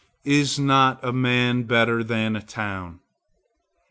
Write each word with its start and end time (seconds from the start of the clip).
Is 0.25 0.57
not 0.57 0.99
a 1.05 1.13
man 1.13 1.61
better 1.61 2.03
than 2.03 2.35
a 2.35 2.41
town? 2.41 3.01